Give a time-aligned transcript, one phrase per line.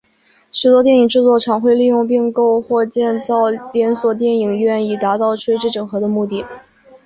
[0.51, 6.43] 许多电影制片厂会利用并购或建造连锁电影院以达到垂直整合的目的。